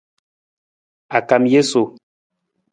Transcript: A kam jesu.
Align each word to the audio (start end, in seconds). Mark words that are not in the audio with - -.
A 1.17 1.19
kam 1.29 1.43
jesu. 1.53 1.83